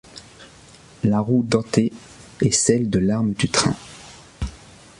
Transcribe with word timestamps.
La 1.03 1.19
roue 1.19 1.43
dentée 1.43 1.93
est 2.41 2.49
celle 2.49 2.89
de 2.89 2.97
l’arme 2.97 3.33
du 3.33 3.49
Train. 3.49 3.75